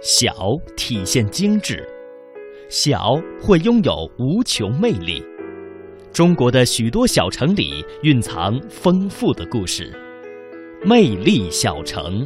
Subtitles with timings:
[0.00, 0.32] 小
[0.76, 1.84] 体现精致，
[2.68, 5.20] 小会拥有无穷魅力。
[6.12, 9.92] 中国的许多小城里蕴藏丰富的故事，
[10.84, 12.24] 魅力小城。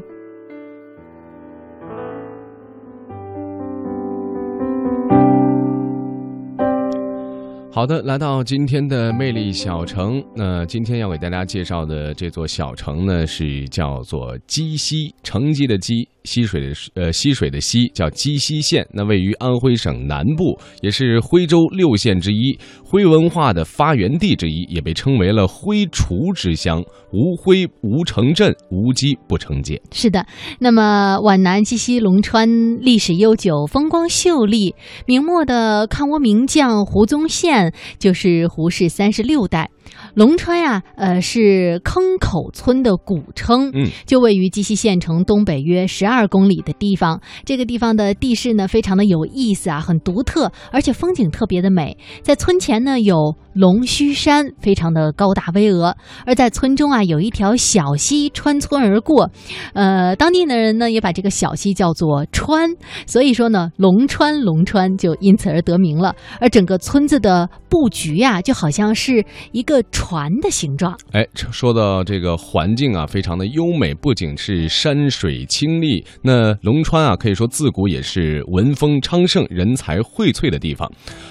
[7.74, 10.22] 好的，来到今天的魅力小城。
[10.36, 18.86] 那今天要给大家介绍的这座小城呢，是叫做鸡西，城基的基，溪水的呃溪水的溪，叫鸡西县。
[18.92, 26.82] 那位于安徽省南部，也是徽州六县之一，徽文化的发源地之一，也被称为了徽厨之乡。
[27.12, 29.80] 无徽无城镇，无鸡不成街。
[29.92, 30.26] 是的，
[30.58, 32.48] 那么皖南鸡西龙川
[32.80, 34.74] 历史悠久，风光秀丽。
[35.06, 39.70] 明末的抗倭名将胡宗宪就是胡氏三十六代。
[40.14, 47.20] 龙川呀，呃，是坑口村的古称，嗯，就位于鸡西县城东北约十二公里的地方。
[47.44, 51.96] 这个地方的地势呢，非常的有意思啊，很独特，而且风景特别的美。
[52.22, 55.94] 在村前呢，有龙须山，非常的高大巍峨；
[56.26, 59.30] 而在村中啊，有一条小溪穿村而过，
[59.72, 62.70] 呃，当地的人呢，也把这个小溪叫做川，
[63.06, 66.14] 所以说呢，龙川龙川就因此而得名了。
[66.38, 69.71] 而整个村子的布局呀，就好像是一个。
[69.72, 80.90] 个船的形状，哎，说到这个环境啊，非常的优美，不仅是山水清丽，那龙川啊，可以说自古也是文风昌盛、人才荟萃的地方。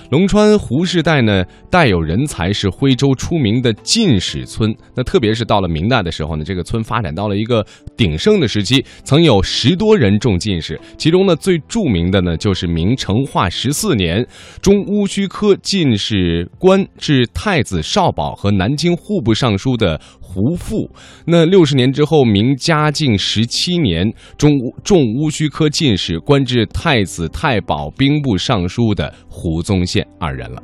[0.09, 4.75] 龙川胡氏代呢，带有人才，是徽州出名的进士村。
[4.95, 7.63] 那特别是到了明代的时候呢，这个村发展到了一个
[7.95, 10.79] 鼎盛的时期，曾有十多人中进士。
[10.97, 14.25] 其中呢，最著名的呢，就是明成化十四年，
[14.63, 18.51] 中乌须科进士官至太子少保和。
[18.61, 20.87] 南京户部尚书的胡复，
[21.25, 24.51] 那六十年之后，明嘉靖十七年，中
[24.83, 30.61] 中乌须科进士，官至太子太保、兵部尚书的胡宗宪二人了。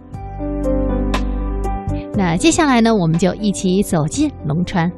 [2.13, 4.91] 那接下来呢，我们就一起走进龙川。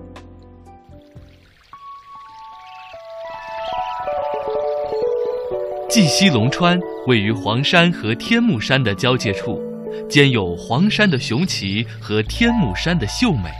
[5.87, 9.68] 绩溪龙川位于黄山和天目山的交界处。
[10.09, 13.51] 兼有黄山的雄奇和天目山的秀美，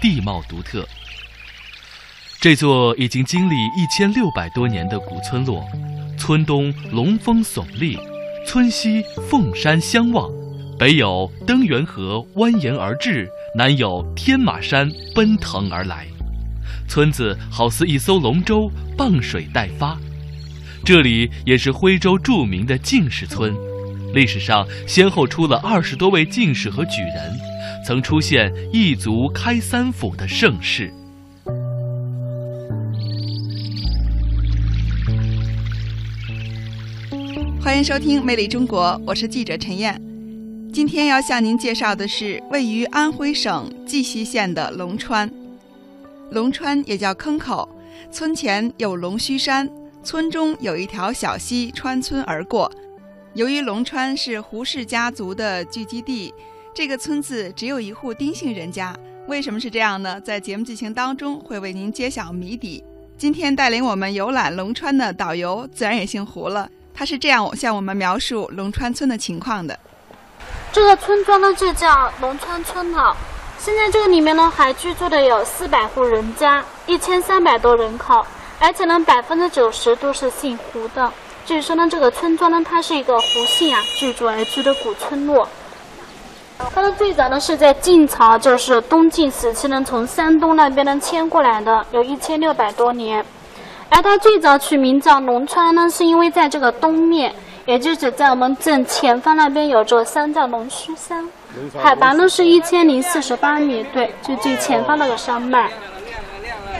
[0.00, 0.88] 地貌独特。
[2.40, 5.62] 这座已经经历一千六百多年的古村落，
[6.16, 7.98] 村东龙峰耸立，
[8.46, 10.30] 村西凤山相望，
[10.78, 16.06] 北有登源河蜿蜒而至，南有天马山奔腾而来。
[16.88, 19.98] 村子好似一艘龙舟，傍水待发。
[20.84, 23.54] 这里也是徽州著名的进士村。
[24.14, 27.38] 历史上先后出了二十多位进士和举人，
[27.86, 30.90] 曾出现一族开三府的盛世。
[37.60, 40.00] 欢迎收听《魅力中国》，我是记者陈燕。
[40.72, 45.30] 今天要向您介绍的是位于安徽省绩溪县的龙川。
[46.30, 47.68] 龙川也叫坑口，
[48.10, 49.68] 村前有龙须山，
[50.02, 52.70] 村中有一条小溪穿村而过。
[53.38, 56.34] 由于龙川是胡氏家族的聚集地，
[56.74, 58.92] 这个村子只有一户丁姓人家。
[59.28, 60.20] 为什么是这样呢？
[60.20, 62.82] 在节目进行当中会为您揭晓谜底。
[63.16, 69.78] 今天带领我们游览龙川的导游自然也姓胡了，他是这样向我们描述龙川村的情况的：
[70.72, 73.16] 这个村庄呢就叫龙川村了。
[73.56, 78.26] 现在这个里面呢还居住的有四百户人家，一千三百多人口，
[78.58, 81.12] 而且呢百分之九十都是姓胡的。
[81.48, 85.48] 据说呢，这个村庄呢，它是一个胡姓啊聚居而居的古村落。
[86.74, 93.24] 它呢最早呢是在晋朝，就是东晋时期呢，从山东那边呢迁过来的，有一千六百多年。
[93.88, 97.34] 而它最早取名叫龙川呢，是因为在这个东面，
[97.64, 101.26] 也就是在我们正前方那边有座山叫龙须山，
[101.82, 105.70] 海拔呢是一千零四十八米，对，就最前方那个山脉。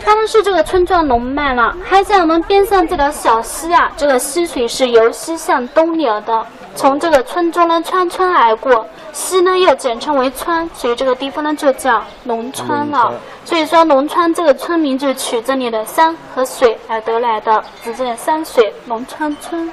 [0.08, 13.12] 它们是这个村庄龙脉了，还在我们边上这条小溪啊，这个溪水是由西向东流的，从这个村庄呢穿村而过，溪呢又简称为川，所以这个地方呢就叫龙川了。
[13.44, 19.70] 所以说龙川这个村名就取这里的山和水而得来的，指这山水龙川村。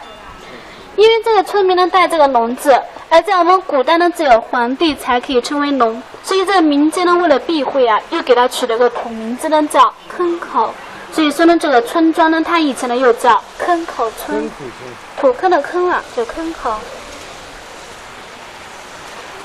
[0.97, 2.77] 因为这个村民呢带这个龙字，
[3.09, 10.73] 而在我们古代呢只有皇帝才可以称为龙，所以在民间呢为了避讳啊，又给他取了个土名字呢叫坑口。
[11.11, 14.49] 所以说呢这个村庄呢它以前呢又叫坑口村，
[15.19, 16.73] 土坑的坑啊就坑口。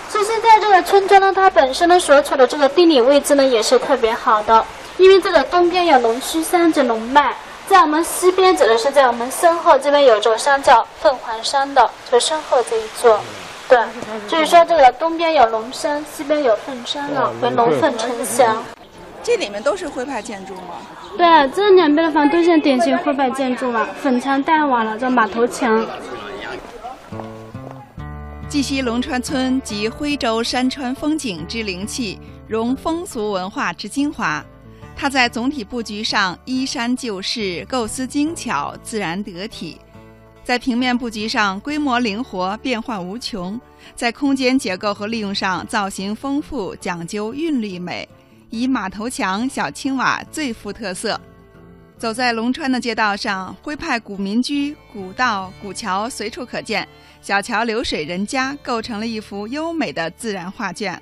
[0.09, 4.65] 所以现在这个村庄呢，它本身呢所处的这个地理位置呢也是特别好的，
[4.97, 7.35] 因为这个东边有龙须山这龙脉。
[7.69, 13.21] 在我们西边指的是在我们身后这边有座山叫凤凰山的，就身后这一座。
[13.69, 13.79] 对，
[14.29, 18.61] 所以说这个东边有龙山，西边有凤山了，为龙凤呈祥。
[19.23, 20.77] 这里面都是徽派建筑吗？
[21.17, 25.87] 对，这两边的房都是典型徽派建筑嘛，粉墙黛瓦了，这马头墙。
[28.49, 32.19] 绩溪龙川村集徽州山川风景之灵气，
[32.49, 34.45] 融风俗文化之精华。
[34.97, 39.79] 它在总体布局上依山就势，构思精巧，自然得体；
[40.43, 43.59] 在平面布局上规模灵活，变幻无穷；
[43.95, 48.09] 在空间结构和利用上造型丰富，讲究韵律美。
[48.51, 51.19] 以马头墙、小青瓦最富特色。
[51.97, 56.87] 走在龙川的街道上，徽派古民居、古道、古桥随处可见，
[57.21, 61.01] 小桥流水人家构成了一幅优美的自然画卷。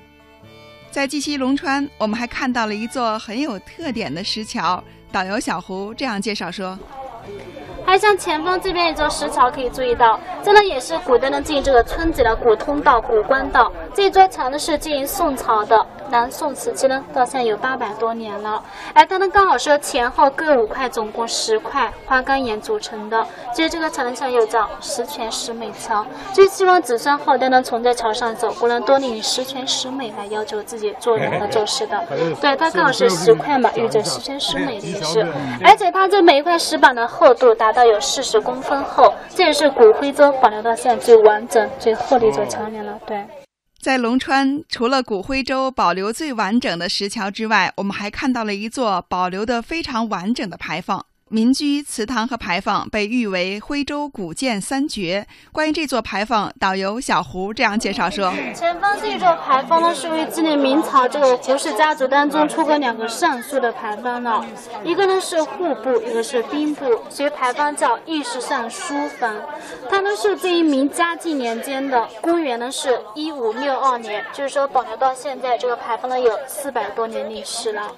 [0.90, 4.82] 在绩溪龙川，我们还看到了一座很有特点的石桥。
[5.10, 6.78] 导游小胡这样介绍说。
[7.86, 13.72] 还像前方这边一座石桥，可以注意到，这呢也是古代呢进这个村子的古通道、古官道。
[13.94, 18.62] 这座桥呢是建于宋朝的，南宋时期呢到现在有八百多年了。
[18.92, 23.26] 哎，它呢刚好是前后各五块，总共十块花岗岩组成的。
[23.54, 26.04] 所以这个桥呢又叫十全十美桥。
[26.34, 31.98] 就希望子孙后代呢从这桥上走过呢，都能以十全十美来要求自己做人和 做事的。
[32.38, 35.26] 对，它刚好是十块嘛，有着十全十美的意思。
[35.64, 37.78] 而且它这每一块石板的厚度达到。
[37.78, 42.98] 到有四十公分厚，这也是古徽州保留到现在最完整、最厚的一座桥梁了。
[43.06, 43.24] 对，
[43.88, 51.06] 在龙川，除了古徽州保留最完整的石桥之外，我们还看到了一座保留的非常完整的牌坊。
[51.30, 55.26] 民居、祠堂和牌坊被誉为徽州古建三绝。
[55.52, 64.42] 关于这座牌坊，导游小胡这样介绍说：前方这座牌坊呢，是为纪念明朝这个胡氏家族当中出过两个尚书的牌坊呢，
[64.82, 69.34] 一个呢是户部，一个是兵部，所以牌坊叫御史尚书坊。
[69.90, 77.92] 它呢是这一明嘉靖年间的，公元呢是一五六二年，就是说保留到现在，这个牌坊呢有四百多年历史了。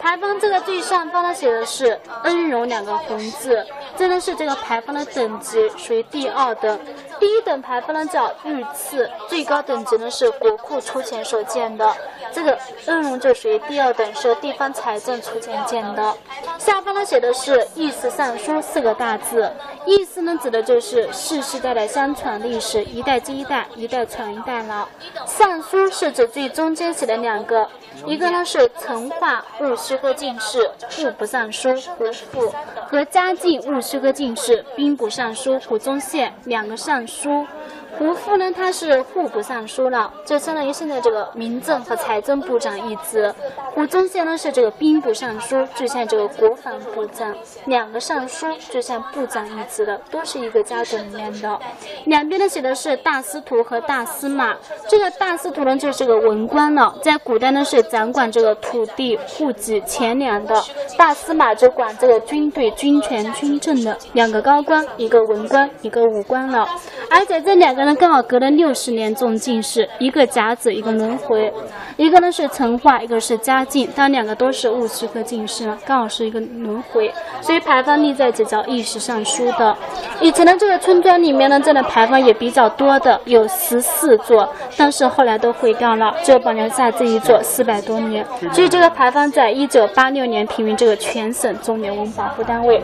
[0.00, 3.66] 牌坊这个最上方呢写的是“恩荣”两个红字，
[3.98, 6.78] 这呢是这个牌坊的等级，属于第二等。
[7.18, 11.92] 第一等牌坊呢叫御赐，最高等级呢是国库出钱所建的。
[12.32, 12.56] 这个
[12.86, 16.14] 恩荣就属于第二等，是地方财政出钱建的。
[16.58, 19.50] 下方呢写的是“御赐尚书”四个大字，
[19.84, 24.88] 意思呢指的就是世世代代相传历史，一代接一代，一代传一代了。
[25.26, 27.68] 尚书是指最中间写的两个。
[28.06, 32.54] 一个呢是成化戊戌科进士户部尚书胡复，
[32.88, 37.46] 和嘉靖戊诗歌进士兵部尚书蒲宗宪两个尚书。
[37.98, 43.34] 胡复呢，他是户部尚书了，就相当于现在这个民政和财政部长一职。
[43.74, 47.34] 胡宗宪呢是这个兵部尚书，就像这个国防部长。
[47.66, 51.58] 两个尚书就像部长一职的，都是一个家族里面的。
[52.04, 54.54] 两边呢写的是大司徒和大司马。
[54.88, 60.54] 这个大司徒呢就是个文官了，在古代呢是掌管这个土地、户籍、钱粮的。
[60.96, 63.98] 大司马就管这个军队、军权、军政的。
[64.12, 66.64] 两个高官，一个文官，一个武官了。
[67.10, 67.87] 而且这两个。
[67.94, 71.52] 刚好隔了六十年中进士，一个甲子，一个轮回，
[71.96, 79.76] 一个呢是成化，一个是嘉靖，他两个都是戊戌科进士，刚好是一个轮回，所以牌坊立在这叫御史尚书的。
[80.20, 88.24] 以前的这个村庄里面呢，这的牌坊也比较多的，有十四座，但是后来都毁掉了，就保留下这一座四百多年。
[88.52, 92.82] 所以这个牌坊在一九八六年评为这个全省重点文物保护单位。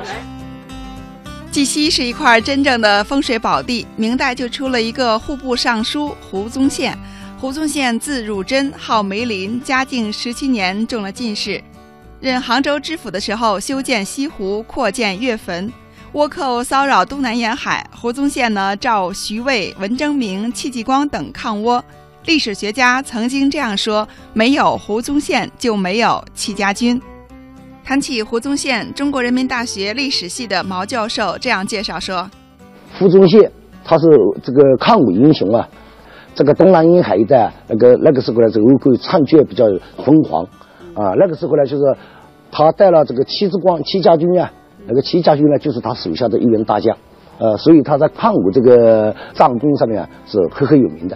[1.55, 3.87] 绩溪是一块真正的风水宝地。
[3.95, 6.99] 明代就出了一个户部尚书胡宗宪。
[7.39, 9.63] 胡宗宪字汝珍，号梅林。
[9.63, 11.63] 嘉靖十七年中了进士，
[12.19, 15.73] 任杭州知府的时候，修建西湖，扩建岳坟。
[16.15, 21.81] 倭寇骚扰东南沿海，胡宗宪呢召徐渭、文征明、戚继光等抗倭。
[22.25, 27.01] 历史学家曾经这样说：没有胡宗宪，就没有戚家军。
[27.85, 32.27] 谈起胡宗宪，中国人民大学历史系的毛教授这样介绍说
[32.99, 33.53] ：“胡宗宪
[33.85, 34.07] 他是
[34.43, 35.69] 这个抗美英雄啊，
[36.35, 39.67] 这个东南沿海一带那个那个时候呢，这个倭寇猖獗比较
[40.03, 40.43] 疯狂
[40.95, 41.13] 啊。
[41.19, 41.83] 那个时候呢，就是
[42.51, 44.51] 他带了这个戚之光、戚家军啊，
[44.87, 46.97] 那个戚家军呢，就是他手下的一员大将，
[47.39, 51.15] 呃，所以他在抗美这个战功上面是赫赫有名的。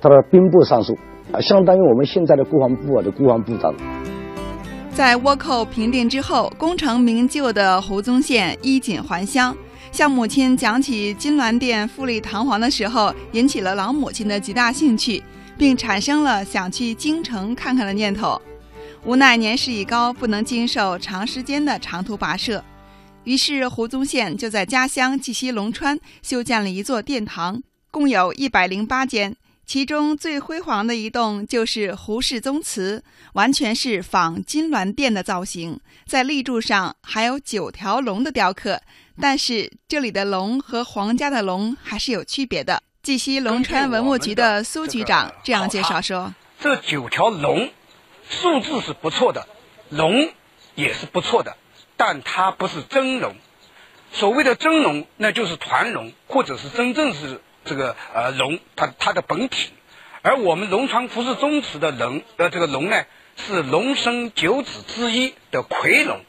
[0.00, 0.96] 他的兵部尚书
[1.32, 3.74] 啊，相当于我们现在的国防部啊的国防部长。”
[4.94, 9.54] 在倭寇平定之后，功成名就的胡宗宪衣锦还乡，
[9.90, 15.20] 向母亲讲起金銮殿富丽堂皇的时候，引起了老母亲的极大兴趣，
[15.58, 18.40] 并产生了想去京城看看的念头。
[19.04, 22.62] 无奈年事已高，不能经受长时间的长途跋涉。
[23.24, 27.60] 于是胡宗宪就在家乡绩溪龙川修建了一座殿堂，
[27.90, 29.34] 共有一百零八间。
[29.66, 33.02] 其中最辉煌的一栋就是胡氏宗祠，
[33.32, 38.82] 完全是仿金銮殿的造型，在立柱上还有九条龙的雕刻。
[39.20, 42.82] 但是这里的龙和皇家的龙还是有区别的。
[43.02, 47.70] 绩溪龙川文物局的苏局长这样介绍说：“这九条龙，
[48.28, 49.48] 数字是不错的，
[49.88, 50.30] 龙
[50.74, 51.56] 也是不错的，
[51.96, 53.34] 但它不是真龙。
[54.12, 59.70] 所谓的真龙，那就是团龙，或者是真正是。”这个呃龙，它它的本体，
[60.22, 63.04] 而我们龙川服饰宗祠的龙，呃这个龙呢
[63.36, 66.20] 是龙生九子之一的魁龙，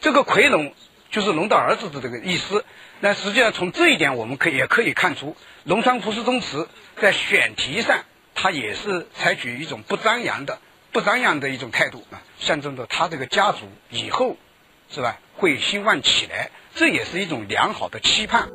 [0.00, 0.74] 这个魁龙
[1.10, 2.64] 就是龙的儿子的这个意思。
[3.00, 6.68] 那实际上从这一点，我们可也可以看出，龙川服饰宗祠
[7.00, 10.58] 在选题上，它也是采取一种不张扬的、
[10.92, 14.36] 不张扬的一种态度啊，象征着他这个家族以后
[14.90, 18.48] 是吧会兴旺起来，这也是一种良好的期盼。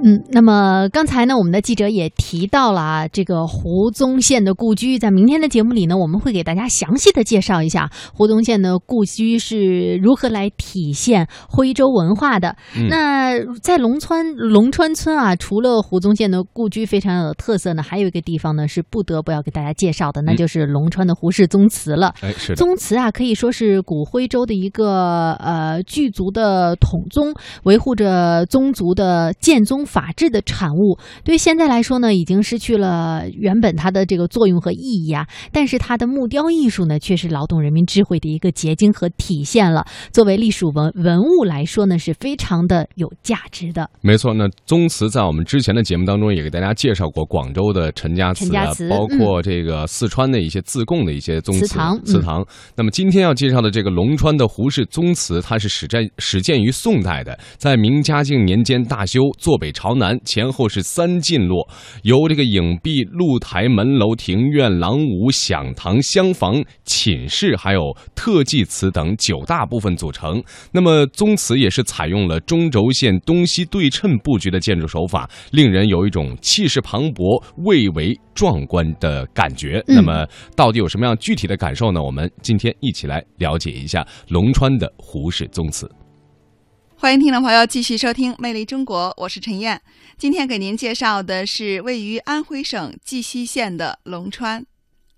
[0.00, 12.56] 嗯，那么刚才呢，我们的记者也提到了啊，这个胡宗宪的故居，在明天的节目里呢，我们会给大家详细的介绍一下胡宗宪的故居是如何来体现徽州文化的。
[12.88, 22.14] 那在龙川龙川村啊，除了胡宗宪的故居非常有特色呢，还有一个地方呢是不得不要给大家介绍的，那就是龙川的胡氏宗祠了。
[22.20, 29.87] 哎，是宗祠啊，可以说是古徽州的一个呃巨族的统宗，维护着宗族的建宗。
[29.88, 35.26] 法治的产物，对现在来说呢，已经失去了原本它的这个作用和意义啊。
[35.50, 39.86] 但是它的木雕艺术呢，却是劳动人民智慧的一个结晶和体现了。
[40.12, 43.88] 作为隶属文文物来说呢，是非常的有价值的。
[44.02, 51.98] 没错，那宗祠在我们之前的节目当中也给大家介绍过广州的陈家祠，包括这个四川的一些自贡的一些宗祠堂。
[52.04, 52.44] 祠堂。
[52.76, 59.72] 那么今天要介绍的这个龙川的胡氏宗祠，它是始建始建于宋代的，在明嘉靖年间大修，坐北。
[59.78, 61.64] 朝南，前后是三进落，
[62.02, 70.42] 由这个影壁、露台、门楼、庭院、廊庑、享堂、厢房、寝室，还有特技祠等九大部分组成。
[70.72, 79.80] 那么宗祠也是采用了中轴线东西对称布局的建筑手法，令人有一种气势磅礴、蔚为壮观的感觉。
[79.86, 82.02] 那么到底有什么样具体的感受呢？
[82.02, 85.88] 我们今天一起来了解一下龙川的胡氏宗祠。
[87.00, 89.80] 欢迎听众朋友继续收听《魅力中国》，我是陈燕。
[90.18, 94.66] 今天给您介绍的是位于安徽省绩溪县的龙川。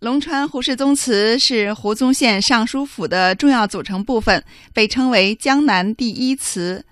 [0.00, 4.44] 龙川胡氏宗祠是胡宗宪尚书府的重要组成部分，
[4.74, 6.84] 被称为江南第一祠。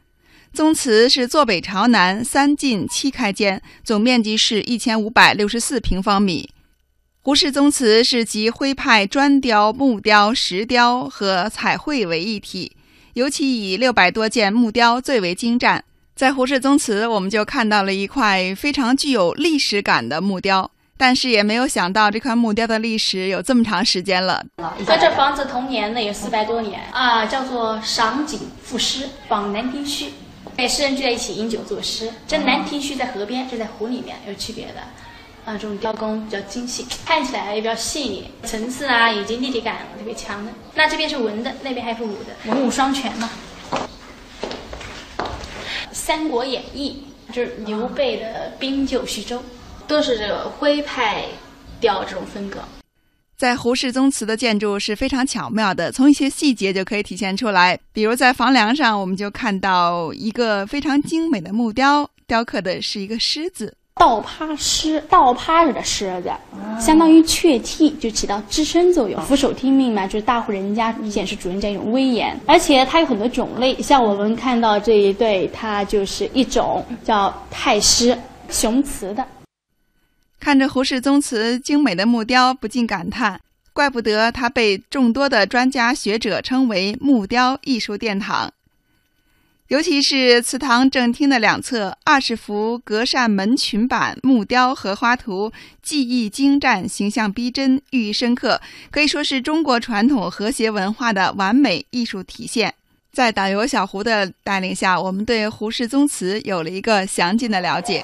[0.55, 6.49] 宗祠是坐北朝南，三进七开间，总面积是一千五百六十四平方米。
[7.21, 12.73] 胡氏宗祠是集徽派砖雕、木雕、石雕和彩绘为一体。
[13.19, 15.83] 尤其以六百多件木雕最为精湛，
[16.15, 24.47] 在胡氏宗祠，我们就看到了一块非常具有历史感的木雕，但是也没有想到这块木雕的历史有这么长时间了。
[24.87, 30.13] 在这房子同年呢，有四百多年啊，叫做赏景赋诗仿兰亭序，
[30.69, 32.09] 诗人聚在一起饮酒作诗。
[32.29, 34.75] 这兰亭序在河边，这在湖里面，有区别的。
[35.49, 40.53] 啊，这种雕工比较精细，看起来也比较细腻，层次啊以及立体感特别强的。
[40.75, 43.31] 那这边是文的，那边还是武的，文武双全嘛。
[45.91, 47.03] 《三国演义》
[47.35, 49.43] 就是刘备的兵救徐州，
[49.87, 51.25] 都是这个徽派
[51.81, 52.59] 雕这种风格。
[53.39, 57.79] 在胡氏宗祠的建筑是非常巧妙的，从一些细节就可以体现出来。
[57.95, 63.75] 比如在房梁上，我们就看到一个非常精美的木雕，雕刻的是一个狮子。
[63.99, 66.31] 倒趴狮，倒趴着的狮子，
[66.81, 72.39] 相当于雀替，就起到支撑作用，俯首听命嘛，就是大户人家显示主人家一种威严。
[72.47, 78.17] 而且它有很多种类，像我们看到这一对，它就是一种叫太狮，
[78.49, 79.27] 雄雌的。
[80.39, 83.41] 看着胡氏宗祠精美的木雕，不禁感叹，
[83.73, 88.49] 怪不得它被众多的专家学者称为木雕艺术殿堂。
[89.69, 98.59] 尤其是祠堂正厅的两侧二十幅隔扇门群板木雕荷花图，技艺精湛，形象逼真，寓意深刻，
[98.91, 102.73] 可以说是中国传统和谐文化的完美艺术体现。
[103.13, 108.03] 在导游小胡的带领下，我们对胡氏宗祠有了一个详尽的了解。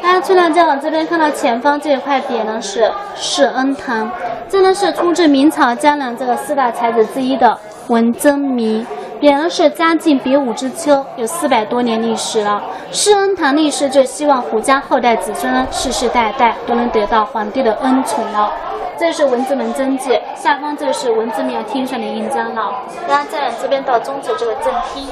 [0.00, 4.08] 大家去了再往这边看到前方这一块匾呢，是世恩堂，
[4.48, 7.58] 这呢是出自明朝江南这个四大才子之一的
[7.88, 8.86] 文征明。
[9.20, 12.62] 匾额是嘉靖比武之秋，有四百多年历史了。
[12.92, 18.52] 施恩堂历史就希望胡家后代子孙世世代代都能得到皇帝的恩宠了。
[18.98, 22.72] 这是文字门真迹，下方这是文字庙天上的印章了。
[23.08, 25.08] 大家再这边到中止这个正厅。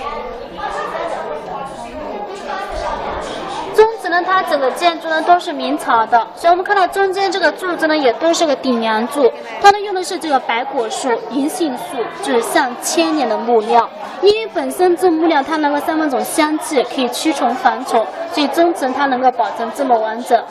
[4.12, 13.88] 那，它整个建筑呢都是明朝的，所以我们看到中间这个柱子呢也都是个顶梁柱，它呢用的是这个白果树、银杏树，就是上千年的木料。
[14.20, 20.44] 因为本身这木料它能够散发种香气，可以驱虫防虫，所以中层它能够保存这么完整。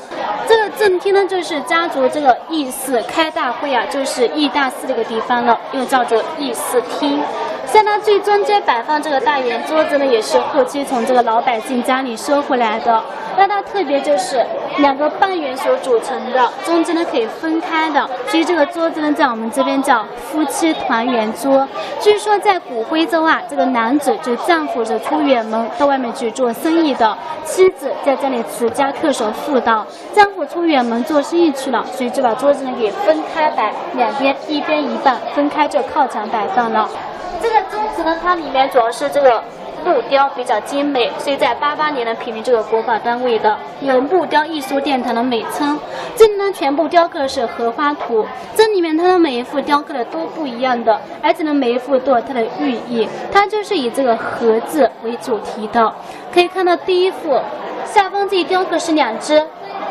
[0.47, 7.21] 这个正厅呢就是家族这个议事开大会啊，就是议大事这个地方了，又叫做议事厅。
[7.71, 13.01] 在它最中间摆放这个大圆桌子呢，也是后期从这个老百姓家里收回来的。
[13.37, 14.45] 那它特别就是
[14.79, 21.65] 两个半圆所组成的，中间呢可以分开的，所以这个桌子呢在我们这边叫夫妻团圆桌。
[22.01, 29.87] 据说在古徽州啊，这个男子就丈夫是出远门到外面去做生意的，妻子在这里持家恪守妇道。
[30.13, 36.89] 丈夫出远门做生意去了，所以就把桌子呢给分开摆，两边一边一半分开就靠墙摆放了。
[37.41, 39.43] 这个宗祠呢，它里面主要是这个
[39.83, 45.79] 木雕比较精美，所以在八八年呢评为这个国宝单位的，有木雕艺术殿堂的美称。
[46.15, 55.91] 这里呢全部雕刻的是荷花图，这里面它的每一幅雕刻的都不一样的，而且呢每一幅都有它的寓意，它就是以这个荷字为主题的。
[56.31, 57.41] 可以看到第一幅
[57.85, 59.41] 下方这一雕刻是两只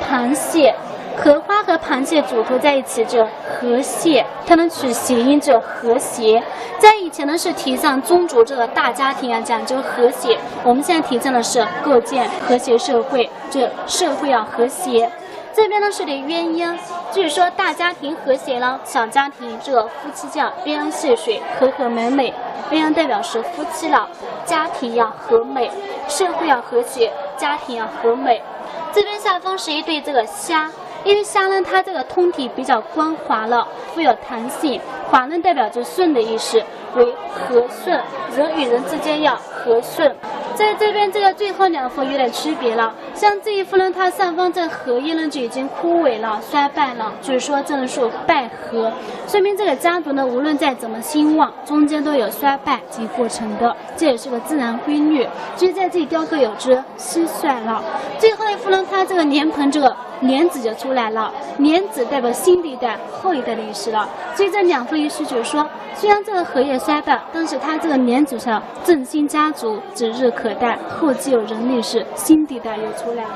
[0.09, 0.75] 螃蟹。
[1.17, 6.43] 荷花和螃蟹组合在一起，就和谐，它能取谐音，就和谐。
[6.79, 10.39] 在以前呢，是提倡宗族这个大家庭啊，讲究和谐。
[10.63, 15.11] 我们现在提倡的是构建和谐社会，这社会要和谐。
[15.53, 16.79] 这边呢是对鸳鸯，
[17.13, 22.33] 据说大家庭和谐了，小家庭这个夫妻叫鸳鸯戏水，和和美美。
[22.71, 24.09] 鸳鸯代表是夫妻了，
[24.47, 25.71] 家庭要和美，
[26.09, 28.41] 社会要和谐，家庭要和美。
[28.93, 30.71] 这边下方是一对这个虾。
[31.05, 36.63] 因为虾呢，它这个通体比较光滑了，富有弹性，滑呢代表着顺的意思，
[36.95, 37.99] 为和顺，
[38.37, 40.15] 人与人之间要和顺。
[40.55, 48.93] 在这边这个最后两幅有点区别了，像这一幅呢，它上方这荷叶呢就已经枯萎了、衰败了，就是说这树败荷，
[49.27, 55.27] 说明这个家族呢无论再怎么兴旺，中间都有衰败及过程的，这也是个自然规律。
[55.57, 57.83] 所以在这里雕刻有只蟋蟀了。
[58.19, 59.97] 最后一幅呢，它这个莲蓬这个。
[60.21, 64.09] 莲子就出来了，莲子代表新的一代、后一代的意思了。
[64.35, 73.31] 所以这两副意思就是说，虽然这个荷叶衰败，但是它这个莲子上振兴家族，指日可待，后继有人力士，新的一代又出来了。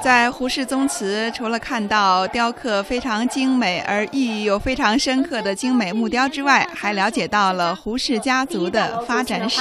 [0.00, 9.60] 在胡氏宗祠，除了看到雕刻非常精美而意义又非常深刻的精美木雕之外，还了解到了胡氏家族的发展史。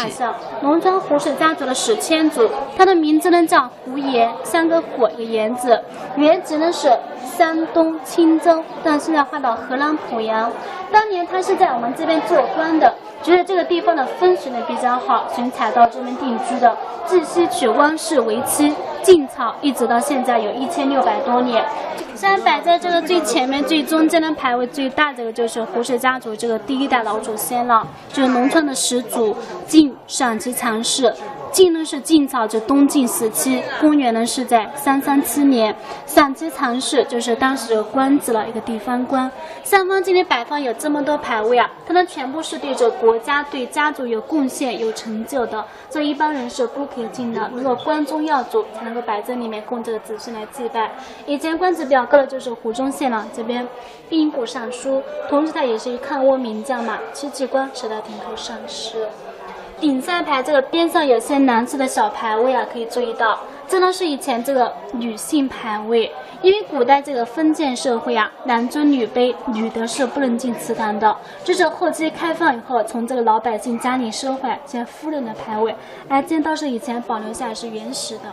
[0.62, 5.78] 农村胡氏家族的史迁祖，他的名字呢叫胡延，三个火一个言字，
[6.16, 6.92] 原籍呢是
[7.38, 10.52] 山东青州，但现在换到河南濮阳。
[10.92, 12.92] 当年他是在我们这边做官的。
[13.22, 16.76] 觉得这个地方的风水呢比较好，寻采到这边定居的。
[17.06, 21.64] 自西娶汪氏为妻，晋朝一直到现在有一千六百多年。
[22.16, 29.36] 现在摆在这个最前面、最中间的牌位最大这个就是胡氏家族这个第一代老祖先了，就是农村的始祖
[29.68, 31.14] 晋陕西常氏。
[31.52, 35.76] 晋呢是晋朝，就东晋时期，公元呢是在三三七年。
[36.06, 39.30] 陕西常氏就是当时的官职了，一个地方官。
[39.64, 47.50] 上方这里摆放有这么多牌位啊，它们全部是对着国家、对家族有贡献、有成就的，所以一般人是不可以进的。
[47.54, 50.92] 如果关中要主才能够摆在里面供这个子孙来祭拜。
[51.26, 53.68] 以前官职比较高的就是湖中县了，这边
[54.10, 59.08] 兵部尚书，同时他也是一抗倭名将嘛，戚继光是他顶头上司。
[59.80, 66.12] 顶上牌这个边上有些蓝色的小牌位啊，可以注意到，这呢是以前这个女性牌位，
[66.42, 71.16] 因为古代这个封建社会啊，男尊女卑，女的是不能进祠堂的。
[71.46, 75.74] 就是后期开放以后，从这个老百姓家里收回来，这夫人的牌位，
[76.10, 78.24] 哎，这倒是以前保留下来是原始的。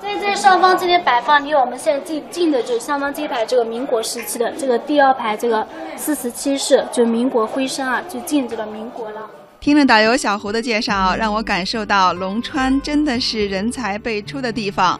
[0.00, 9.28] 在这上方这边摆放，离我们现在最近的就是上方这一排这个民国时期的这个第二排这个四十七式，就民国徽商啊，就禁止了民国了。
[9.60, 14.98] 听了导游小胡的介绍，让我感受到龙川真的是人才辈出的地方，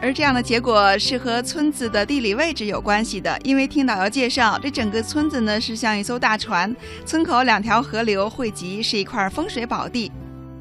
[0.00, 3.38] 而这样的结果是和村子的地理位置有关系的。
[3.44, 6.74] 因为听导游介绍，这整个村子呢是像一艘大船，
[7.04, 10.10] 村口两条河流汇集，是一块风水宝地。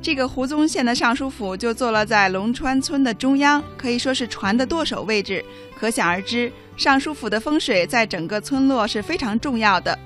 [0.01, 5.43] 这个胡宗宪的尚书府就坐落在龙川村的中央，可以说是船的舵手位置。
[5.77, 9.97] 可想而知，尚书府的风水在整个村落是非常重要的。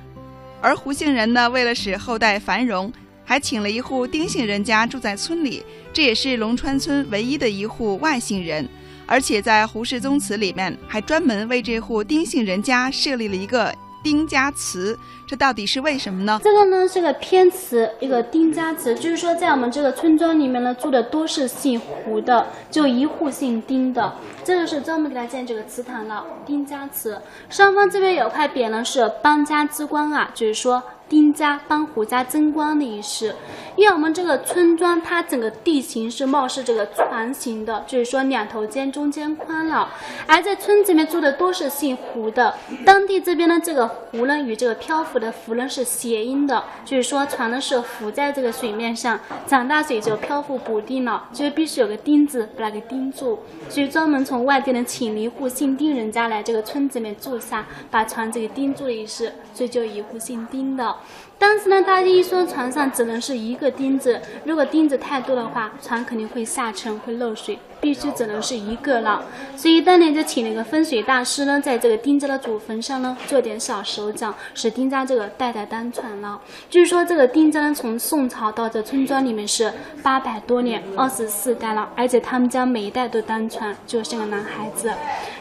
[0.62, 2.92] 而胡姓人呢，为了使后代繁荣，
[3.24, 8.68] 还请了一户丁姓人家住在村里，这也是龙川村唯一的一户外姓人。
[9.06, 13.72] 而且在《胡氏宗祠》里面还专门为这户丁姓人家设立了一个
[14.04, 14.98] 丁家祠。
[15.34, 16.40] 这到底是为什么呢？
[16.44, 24.14] 这个呢是个偏词，一个丁家祠，就是说在我们这个村庄里面呢住的都是姓胡的，就一户姓丁的。
[24.44, 27.20] 这个是专门给他建这个祠堂的丁家祠。
[27.50, 30.84] 上方这边有块匾呢，是邦家之光啊，就是说。
[31.10, 33.36] 丁家帮胡家争光的意思，
[33.76, 39.90] 因为我们这个村庄它整个地形是貌似这个船形的，就是说两头尖，中间宽了。
[40.26, 60.96] 而在村子里面住的都是姓胡的，当地这边的这个胡呢与这个漂浮的的浮呢是谐音的，就是说船呢是浮在这个水面上，长大水就漂浮不定了，就必须有个钉子把它给钉住，所以专门从外地呢请了一户姓丁人家来这个村子里面住下，把船子给钉住的意思，所以就一户姓丁的。
[61.38, 67.60] 但是呢，大家一说船上只能是一个钉子，如果钉子太多的话，船肯定会下沉，会漏水。
[67.82, 69.22] 必须只能是一个了，
[69.58, 76.40] 所以当年就请了一个风水大师呢，在这个丁家的祖坟上呢做点小手脚，使丁家这个代代单传了。
[76.70, 79.70] 据说这个丁家呢，从宋朝到这村庄里面是
[80.02, 84.90] 八百多年，二十四代了，而且他们家每一代都单传，就是个男孩子。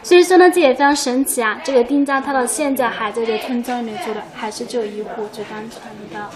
[0.03, 1.57] 所以说呢，这也非常神奇啊！
[1.63, 5.82] 这个丁家他到现在还在这村庄里面住的，还是只有一户就单传
[6.13, 6.29] 的。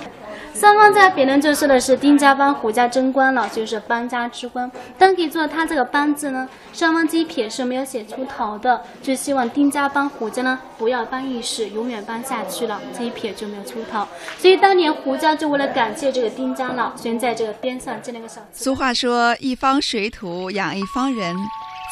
[0.53, 4.71] 上方在别人就说的是丁家帮胡家争光了，就是邦家之光。
[4.97, 14.07] 但可以做他这个邦字呢，上方这一撇是没有写出头的，就希望丁家帮胡家呢不要帮一世，永远帮下去了，这一撇就没有出头。
[14.39, 18.41] 所以当年胡家就为了感谢这个丁家老，先在这个边上建了个小。
[18.51, 21.35] 俗话说一方水土养一方人，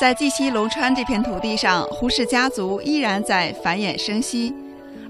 [0.01, 4.55] 在绩溪龙川这片土地上，胡氏家族依然在繁衍生息。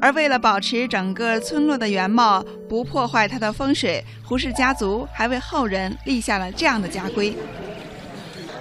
[0.01, 7.35] 而为了保持整个村落的原貌，不破坏它的风水，胡氏家族还为后人立下了这样的家规。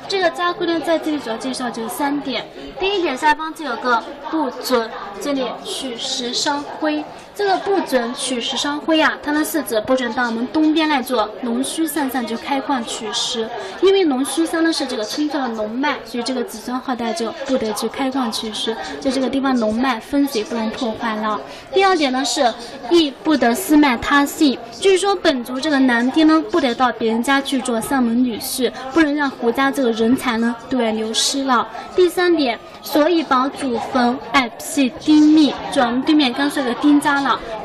[0.07, 2.47] 这个家规呢，在这里主要介绍就是三点。
[2.79, 4.89] 第一点，下方就有个不准，
[5.21, 7.03] 这里取石烧灰。
[7.37, 13.49] 这个不准取石烧灰啊，它呢是指不准到我们东边来做龙须山上就开矿取石，
[13.83, 21.41] 因为龙须山呢是这个村庄的龙脉，所以这个子孙后代就不得去开矿取石，就这个地方龙脉风水不能破坏了。
[21.73, 22.55] 第二点呢是，
[22.89, 31.67] 亦不得私卖他姓，就是说本族这个男丁呢不得到别人家去做上门女婿，不能让胡家这个人才呢对外流失了。
[31.97, 37.15] 第三点，所以保祖坟爱系丁密，就我们对面刚说的丁家。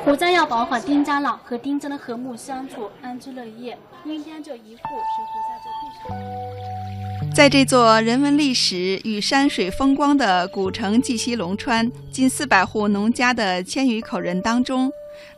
[0.03, 3.77] 胡家要保好丁家老和丁家的和睦相处、安居乐业。
[4.03, 5.69] 明天就一户是胡家这
[6.10, 14.89] 地在这座人文历史与山水风光的古城绩溪龙川，近四百户农家的千余口人当中，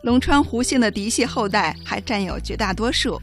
[0.04, 3.20] 龙川胡姓的嫡系后代还占有绝大多数。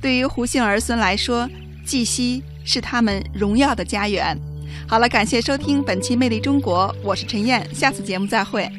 [0.00, 1.48] 对于胡姓儿孙来说，
[1.84, 4.38] 绩溪是他们荣耀的家园。
[4.86, 8.70] 好了，感谢收听本期《魅力中国》，我是陈燕，下次节目再会。